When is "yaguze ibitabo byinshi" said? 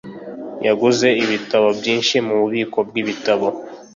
0.65-2.15